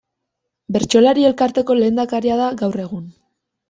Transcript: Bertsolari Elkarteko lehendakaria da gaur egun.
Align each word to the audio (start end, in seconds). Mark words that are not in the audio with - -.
Bertsolari 0.77 1.27
Elkarteko 1.31 1.79
lehendakaria 1.83 2.43
da 2.45 2.53
gaur 2.67 2.85
egun. 2.91 3.11